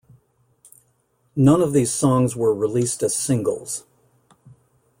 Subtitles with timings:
[1.35, 3.83] None of these songs were released as singles.